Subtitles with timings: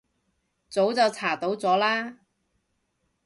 [0.67, 2.21] 早就查到咗啦